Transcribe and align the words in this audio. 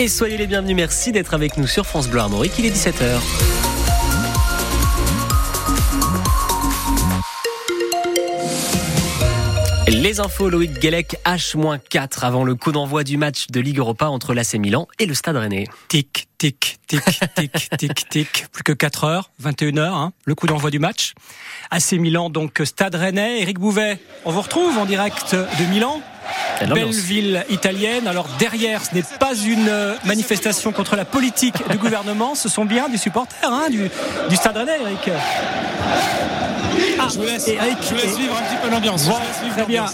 Et 0.00 0.06
soyez 0.06 0.36
les 0.36 0.46
bienvenus, 0.46 0.76
merci 0.76 1.10
d'être 1.10 1.34
avec 1.34 1.56
nous 1.56 1.66
sur 1.66 1.84
France 1.84 2.06
Bleu 2.06 2.20
Armorique, 2.20 2.52
il 2.56 2.66
est 2.66 2.70
17h. 2.70 3.18
Les 9.88 10.20
infos, 10.20 10.50
Loïc 10.50 10.78
Guélec, 10.78 11.16
H-4 11.24 12.20
avant 12.20 12.44
le 12.44 12.54
coup 12.54 12.70
d'envoi 12.70 13.02
du 13.02 13.16
match 13.16 13.48
de 13.48 13.58
Ligue 13.58 13.78
Europa 13.78 14.08
entre 14.08 14.34
l'AC 14.34 14.54
Milan 14.54 14.86
et 15.00 15.06
le 15.06 15.14
Stade 15.14 15.34
Rennais. 15.34 15.64
Tic, 15.88 16.28
tic, 16.38 16.78
tic, 16.86 17.02
tic, 17.34 17.68
tic, 17.76 18.08
tic. 18.08 18.46
Plus 18.52 18.62
que 18.62 18.72
4 18.72 19.02
heures, 19.02 19.32
21 19.40 19.78
heures, 19.78 19.96
hein, 19.96 20.12
le 20.26 20.36
coup 20.36 20.46
d'envoi 20.46 20.70
du 20.70 20.78
match. 20.78 21.14
AC 21.72 21.94
Milan, 21.94 22.30
donc 22.30 22.62
Stade 22.64 22.94
Rennais. 22.94 23.42
Eric 23.42 23.58
Bouvet, 23.58 23.98
on 24.24 24.30
vous 24.30 24.42
retrouve 24.42 24.78
en 24.78 24.84
direct 24.84 25.34
de 25.34 25.64
Milan. 25.64 26.00
Belle 26.66 26.90
ville 26.90 27.44
italienne. 27.50 28.06
Alors 28.08 28.26
derrière, 28.38 28.82
ce 28.84 28.94
n'est 28.94 29.02
pas 29.02 29.34
une 29.34 29.70
manifestation 30.04 30.72
contre 30.72 30.96
la 30.96 31.04
politique 31.04 31.56
du 31.70 31.78
gouvernement, 31.78 32.34
ce 32.34 32.48
sont 32.48 32.64
bien 32.64 32.88
des 32.88 32.98
supporters 32.98 33.50
hein, 33.50 33.68
du, 33.70 33.90
du 34.28 34.36
Stade 34.36 34.56
Rennais, 34.56 34.78
Eric. 34.80 35.10
Ah, 36.98 37.06
je 37.12 37.18
vous 37.18 37.24
laisse, 37.24 37.48
Eric, 37.48 37.78
je 37.82 37.88
vous 37.88 37.94
laisse 37.96 38.16
vivre 38.16 38.36
un 38.36 38.42
petit 38.42 38.60
peu 38.62 38.70
l'ambiance. 38.70 39.06
Bon, 39.06 39.16
très 39.56 39.64
bien. 39.66 39.86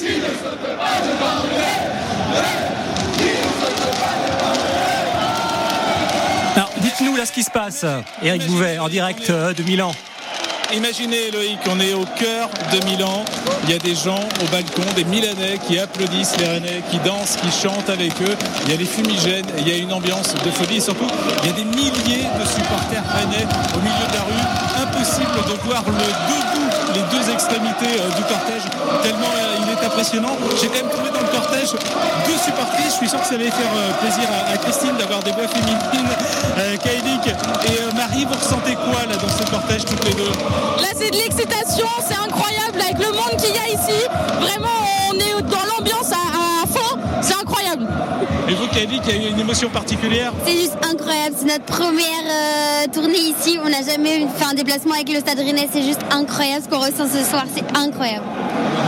Alors, 6.56 6.70
dites-nous 6.78 7.16
là 7.16 7.27
ce 7.27 7.33
qui 7.33 7.42
se 7.42 7.50
passe, 7.50 7.84
Eric 8.22 8.46
Bouvet, 8.46 8.78
en 8.78 8.88
direct 8.88 9.30
euh, 9.30 9.52
de 9.52 9.62
Milan. 9.62 9.92
Imaginez 10.77 11.30
Loïc, 11.30 11.59
on 11.70 11.78
est 11.78 11.95
au 11.95 12.05
cœur 12.19 12.48
de 12.73 12.84
Milan. 12.87 13.24
Il 13.64 13.70
y 13.70 13.74
a 13.74 13.78
des 13.78 13.95
gens 13.95 14.19
au 14.42 14.46
balcon, 14.51 14.83
des 14.97 15.05
Milanais 15.05 15.59
qui 15.66 15.78
applaudissent 15.78 16.37
les 16.38 16.47
Rennais, 16.47 16.83
qui 16.91 16.98
dansent, 16.98 17.37
qui 17.37 17.50
chantent 17.50 17.88
avec 17.88 18.12
eux. 18.23 18.37
Il 18.64 18.73
y 18.73 18.74
a 18.74 18.77
les 18.77 18.84
fumigènes, 18.84 19.47
il 19.59 19.69
y 19.69 19.73
a 19.73 19.77
une 19.77 19.92
ambiance 19.92 20.34
de 20.34 20.50
folie 20.50 20.78
et 20.78 20.80
surtout 20.80 21.06
il 21.42 21.47
y 21.47 21.52
a 21.52 21.56
des 21.56 21.64
milliers 21.64 22.27
de 22.27 22.45
supporters 22.45 23.05
rennais 23.14 23.47
au 23.74 23.80
milieu 23.80 24.06
de 24.08 24.14
la 24.14 24.25
rue. 24.27 24.83
Impossible 24.83 25.36
de 25.47 25.62
voir 25.62 25.84
le 25.86 25.92
debout 25.92 26.64
les 26.94 27.03
deux 27.11 27.31
extrémités 27.31 27.98
euh, 27.98 28.09
du 28.16 28.22
cortège 28.22 28.62
tellement 29.03 29.34
euh, 29.34 29.62
il 29.62 29.72
est 29.72 29.84
impressionnant. 29.84 30.36
J'ai 30.61 30.69
quand 30.69 30.75
même 30.75 30.88
trouvé 30.88 31.11
dans 31.11 31.20
le 31.20 31.33
cortège 31.33 31.72
deux 32.27 32.38
supportrices. 32.38 32.94
Je 32.94 32.98
suis 33.03 33.09
sûr 33.09 33.20
que 33.20 33.27
ça 33.27 33.34
allait 33.34 33.50
faire 33.50 33.75
euh, 33.75 33.92
plaisir 34.00 34.28
à, 34.31 34.56
Christine 34.59 34.97
d'avoir 34.98 35.22
des 35.22 35.33
voix 35.33 35.48
féminines. 35.48 35.78
Kaelik 36.84 37.27
et 37.27 37.83
C'est 41.36 41.46
de 41.46 41.50
l'excitation, 41.50 41.86
c'est 42.06 42.14
incroyable 42.16 42.80
avec 42.80 42.98
le 42.98 43.12
monde 43.12 43.36
qu'il 43.38 43.54
y 43.54 43.58
a 43.58 43.68
ici. 43.68 44.06
Vraiment 44.40 44.68
on 45.10 45.14
est 45.14 45.42
dans 45.42 45.64
l'ambiance 45.76 46.12
à, 46.12 46.66
fond, 46.66 46.98
c'est 47.20 47.34
incroyable. 47.34 47.88
Et 48.48 48.54
vous 48.54 48.66
Kaelik, 48.68 49.02
il 49.08 49.22
y 49.22 49.24
a 49.24 49.28
eu 49.28 49.32
une 49.32 49.41
émotion 49.41 49.68
particulière 49.68 50.32
C'est 50.46 50.56
juste 50.56 50.76
incroyable, 50.82 51.34
c'est 51.38 51.46
notre 51.46 51.64
première 51.64 52.91
tournée 52.92 53.18
ici. 53.18 53.58
On 53.64 53.68
n'a 53.68 53.82
jamais 53.82 54.26
fait 54.36 54.44
un 54.44 54.54
déplacement 54.54 54.94
avec 54.94 55.08
le 55.08 55.20
Stade 55.20 55.38
Rennais, 55.38 55.68
c'est 55.72 55.82
juste 55.82 56.02
incroyable 56.10 56.64
ce 56.64 56.68
qu'on 56.68 56.82
ressent 56.82 57.08
ce 57.12 57.28
soir, 57.28 57.44
c'est 57.54 57.64
incroyable. 57.76 58.24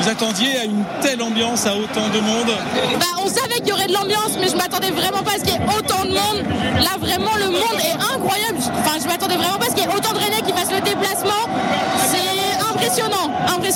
Vous 0.02 0.08
attendiez 0.08 0.58
à 0.58 0.64
une 0.64 0.84
telle 1.00 1.22
ambiance, 1.22 1.66
à 1.66 1.74
autant 1.74 2.08
de 2.08 2.20
monde 2.20 2.54
bah, 3.00 3.06
On 3.24 3.28
savait 3.28 3.56
qu'il 3.56 3.68
y 3.68 3.72
aurait 3.72 3.86
de 3.86 3.94
l'ambiance, 3.94 4.36
mais 4.38 4.48
je 4.48 4.56
m'attendais 4.56 4.90
vraiment 4.90 5.22
pas 5.22 5.32
à 5.32 5.38
ce 5.38 5.44
qu'il 5.44 5.52
y 5.52 5.56
ait 5.56 5.76
autant 5.76 6.04
de 6.04 6.10
monde. 6.10 6.44
Là, 6.80 6.96
vraiment, 7.00 7.34
le 7.38 7.50
monde 7.50 7.80
est 7.80 8.14
incroyable. 8.14 8.58
Enfin, 8.58 8.98
je 9.02 9.08
m'attendais 9.08 9.36
vraiment 9.36 9.58
pas 9.58 9.66
à 9.66 9.70
ce 9.70 9.74
qu'il 9.74 9.84
y 9.84 9.86
ait 9.86 9.94
autant 9.94 10.12
de 10.12 10.18
Rennais 10.18 10.42
qui 10.46 10.52
fassent 10.52 10.72
le 10.72 10.80
déplacement. 10.80 11.48
C'est 12.10 12.36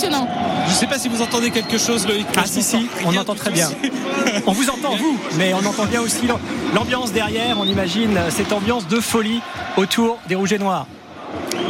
impressionnant. 0.05 0.29
Je 0.69 0.73
sais 0.73 0.87
pas 0.87 0.99
si 0.99 1.09
vous 1.09 1.23
entendez 1.23 1.51
quelque 1.51 1.79
chose, 1.79 2.07
Loïc. 2.07 2.27
Ah, 2.37 2.47
si, 2.47 2.63
si, 2.63 2.89
on 3.05 3.17
entend 3.17 3.35
très 3.35 3.51
bien. 3.51 3.69
on 4.47 4.53
vous 4.53 4.71
entend, 4.71 4.97
vous, 4.97 5.19
mais 5.37 5.53
on 5.55 5.65
entend 5.67 5.87
bien 5.87 6.01
aussi 6.01 6.27
l'ambiance 6.75 7.13
derrière. 7.13 7.59
On 7.59 7.65
imagine 7.65 8.19
cette 8.31 8.53
ambiance 8.53 8.87
de 8.87 9.01
folie 9.01 9.41
autour 9.77 10.19
des 10.29 10.35
Rouges 10.35 10.53
et 10.53 10.59
Noirs. 10.59 10.87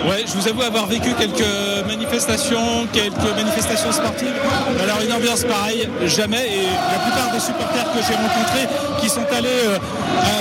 Ouais, 0.08 0.24
je 0.26 0.32
vous 0.32 0.48
avoue 0.48 0.62
avoir 0.62 0.86
vécu 0.86 1.10
quelques 1.18 1.44
manifestations, 1.86 2.86
quelques 2.92 3.36
manifestations 3.36 3.92
sportives. 3.92 4.32
Alors 4.82 5.02
une 5.04 5.12
ambiance 5.12 5.44
pareille, 5.44 5.88
jamais. 6.06 6.46
Et 6.48 6.64
la 6.64 6.98
plupart 7.04 7.30
des 7.32 7.40
supporters 7.40 7.84
que 7.92 8.00
j'ai 8.06 8.14
rencontrés 8.14 8.66
qui 9.00 9.08
sont 9.10 9.26
allés 9.36 9.48
euh, 9.48 9.78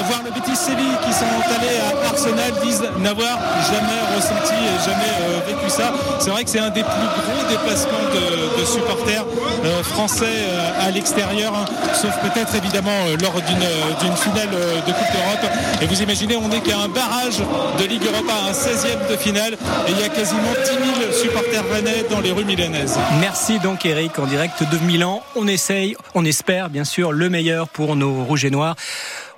voir 0.07 0.21
le 0.23 0.31
Betis 0.31 0.55
Séville, 0.55 0.95
qui 1.05 1.13
sont 1.13 1.25
allés 1.25 1.75
à 1.79 2.09
Arsenal, 2.09 2.53
disent 2.63 2.83
n'avoir 2.99 3.37
jamais 3.67 3.99
ressenti 4.15 4.53
et 4.53 4.89
jamais 4.89 5.13
euh, 5.27 5.39
vécu 5.47 5.69
ça. 5.69 5.91
C'est 6.19 6.29
vrai 6.29 6.43
que 6.43 6.49
c'est 6.49 6.59
un 6.59 6.69
des 6.69 6.83
plus 6.83 7.09
gros 7.19 7.49
déplacements 7.49 8.07
de, 8.13 8.65
supporters 8.65 9.25
euh, 9.65 9.83
français 9.83 10.45
à 10.85 10.91
l'extérieur, 10.91 11.53
hein. 11.55 11.65
sauf 11.93 12.11
peut-être 12.21 12.53
évidemment 12.55 12.91
lors 13.21 13.33
d'une 13.33 14.15
finale 14.15 14.49
de 14.85 14.91
Coupe 14.91 15.11
d'Europe. 15.13 15.51
Et 15.81 15.85
vous 15.85 16.01
imaginez, 16.01 16.35
on 16.35 16.47
n'est 16.49 16.59
qu'à 16.59 16.77
un 16.77 16.87
barrage 16.87 17.39
de 17.79 17.85
Ligue 17.85 18.03
Europa, 18.05 18.33
un 18.47 18.51
16e 18.51 19.09
de 19.09 19.17
finale 19.17 19.48
et 19.53 19.91
il 19.91 19.99
y 19.99 20.03
a 20.03 20.09
quasiment 20.09 20.53
10 20.63 21.01
000 21.01 21.11
supporters 21.11 21.63
rennais 21.69 22.05
dans 22.09 22.19
les 22.19 22.31
rues 22.31 22.45
milanaises. 22.45 22.97
Merci 23.19 23.59
donc 23.59 23.85
Eric 23.85 24.17
en 24.19 24.25
direct 24.25 24.63
de 24.63 24.77
Milan. 24.85 25.21
On 25.35 25.47
essaye, 25.47 25.95
on 26.15 26.25
espère 26.25 26.69
bien 26.69 26.83
sûr 26.83 27.11
le 27.11 27.29
meilleur 27.29 27.67
pour 27.67 27.95
nos 27.95 28.23
rouges 28.23 28.45
et 28.45 28.51
noirs. 28.51 28.75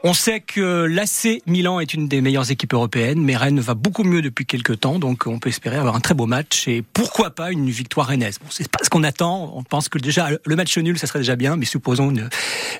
On 0.03 0.15
sait 0.15 0.39
que 0.39 0.85
l'AC 0.85 1.43
Milan 1.45 1.79
est 1.79 1.93
une 1.93 2.07
des 2.07 2.21
meilleures 2.21 2.49
équipes 2.49 2.73
européennes, 2.73 3.21
mais 3.21 3.37
Rennes 3.37 3.59
va 3.59 3.75
beaucoup 3.75 4.03
mieux 4.03 4.23
depuis 4.23 4.47
quelques 4.47 4.79
temps, 4.79 4.97
donc 4.97 5.27
on 5.27 5.37
peut 5.37 5.49
espérer 5.49 5.77
avoir 5.77 5.95
un 5.95 5.99
très 5.99 6.15
beau 6.15 6.25
match 6.25 6.67
et 6.67 6.81
pourquoi 6.81 7.29
pas 7.29 7.51
une 7.51 7.69
victoire 7.69 8.07
rennaise. 8.07 8.39
Bon, 8.39 8.47
c'est 8.49 8.67
pas 8.67 8.79
ce 8.81 8.89
qu'on 8.89 9.03
attend. 9.03 9.53
On 9.55 9.61
pense 9.61 9.89
que 9.89 9.99
déjà 9.99 10.29
le 10.43 10.55
match 10.55 10.75
nul, 10.79 10.97
ça 10.97 11.05
serait 11.05 11.19
déjà 11.19 11.35
bien, 11.35 11.55
mais 11.55 11.65
supposons 11.65 12.09
une 12.09 12.29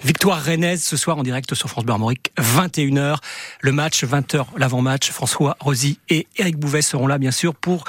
victoire 0.03 0.43
rennaise 0.43 0.81
ce 0.81 0.97
soir 0.97 1.19
en 1.19 1.21
direct 1.21 1.53
sur 1.53 1.69
France 1.69 1.85
Bleu 1.85 1.93
21h. 2.39 3.17
Le 3.59 3.71
match, 3.71 4.03
20h 4.03 4.45
l'avant-match. 4.57 5.11
François 5.11 5.57
Rosy 5.59 5.99
et 6.09 6.25
Eric 6.37 6.57
Bouvet 6.57 6.81
seront 6.81 7.05
là, 7.05 7.19
bien 7.19 7.31
sûr, 7.31 7.53
pour 7.53 7.83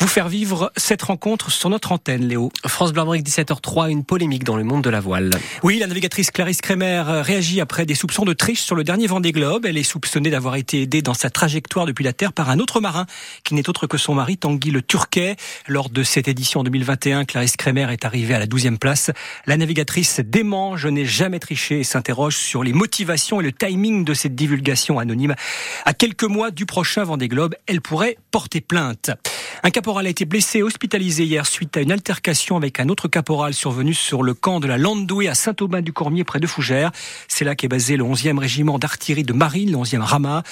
vous 0.00 0.06
faire 0.06 0.28
vivre 0.28 0.72
cette 0.76 1.02
rencontre 1.02 1.50
sur 1.50 1.70
notre 1.70 1.92
antenne, 1.92 2.26
Léo. 2.26 2.50
France 2.66 2.92
Bleu 2.92 3.02
17h03, 3.02 3.90
une 3.90 4.04
polémique 4.04 4.44
dans 4.44 4.56
le 4.56 4.64
monde 4.64 4.82
de 4.82 4.90
la 4.90 5.00
voile. 5.00 5.30
Oui, 5.62 5.78
la 5.78 5.86
navigatrice 5.86 6.30
Clarisse 6.30 6.60
Kremer 6.60 7.02
réagit 7.22 7.60
après 7.60 7.84
des 7.84 7.94
soupçons 7.94 8.24
de 8.24 8.32
triche 8.32 8.60
sur 8.60 8.76
le 8.76 8.84
dernier 8.84 9.06
Vendée 9.06 9.32
Globe. 9.32 9.66
Elle 9.66 9.76
est 9.76 9.82
soupçonnée 9.82 10.30
d'avoir 10.30 10.56
été 10.56 10.82
aidée 10.82 11.02
dans 11.02 11.14
sa 11.14 11.30
trajectoire 11.30 11.86
depuis 11.86 12.04
la 12.04 12.12
Terre 12.12 12.32
par 12.32 12.50
un 12.50 12.58
autre 12.58 12.80
marin 12.80 13.06
qui 13.44 13.54
n'est 13.54 13.68
autre 13.68 13.86
que 13.86 13.98
son 13.98 14.14
mari 14.14 14.36
Tanguy 14.36 14.70
le 14.70 14.82
Turquet. 14.82 15.36
Lors 15.66 15.90
de 15.90 16.02
cette 16.02 16.28
édition 16.28 16.62
2021, 16.62 17.24
Clarisse 17.24 17.56
Kremer 17.56 17.90
est 17.90 18.04
arrivée 18.04 18.34
à 18.34 18.38
la 18.38 18.46
12e 18.46 18.78
place. 18.78 19.10
La 19.46 19.56
navigatrice 19.56 20.20
dément 20.20 20.76
Je 20.76 20.88
n'ai 20.88 21.06
jamais 21.06 21.38
triché 21.38 21.80
et 21.80 21.84
s'interroge 21.84 22.36
sur 22.36 22.62
les 22.62 22.72
motivations 22.72 23.40
et 23.40 23.44
le 23.44 23.52
timing 23.52 24.04
de 24.04 24.14
cette 24.14 24.34
divulgation 24.34 24.98
anonyme. 24.98 25.34
À 25.84 25.92
quelques 25.92 26.24
mois 26.24 26.50
du 26.50 26.66
prochain 26.66 27.04
Vendée 27.04 27.28
Globe, 27.28 27.54
elle 27.66 27.80
pourrait 27.80 28.16
porter 28.30 28.60
plainte. 28.60 29.10
Un 29.62 29.70
caporal 29.70 30.06
a 30.06 30.10
été 30.10 30.24
blessé, 30.24 30.62
hospitalisé 30.62 31.24
hier 31.24 31.46
suite 31.46 31.76
à 31.76 31.80
une 31.80 31.92
altercation 31.92 32.56
avec 32.56 32.80
un 32.80 32.88
autre 32.88 33.08
caporal 33.08 33.54
survenu 33.54 33.94
sur 33.94 34.22
le 34.22 34.34
camp 34.34 34.60
de 34.60 34.66
la 34.66 34.78
Landouée 34.78 35.28
à 35.28 35.34
Saint-Aubin-du-Cormier 35.34 36.24
près 36.24 36.40
de 36.40 36.46
Fougères. 36.46 36.92
C'est 37.28 37.44
là 37.44 37.54
qu'est 37.54 37.68
basé 37.68 37.96
le 37.96 38.04
11e 38.04 38.38
régiment 38.38 38.78
d'artillerie 38.78 39.24
de 39.24 39.32
marine, 39.32 39.72
le 39.72 39.78
11e 39.78 40.00
Rama. 40.00 40.42